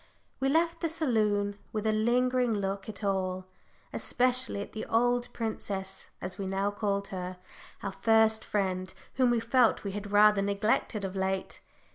[0.39, 3.45] We left the saloon with a lingering look at all,
[3.93, 7.37] especially at the old princess, as we now called her
[7.83, 11.59] our first friend, whom we felt we had rather neglected of late.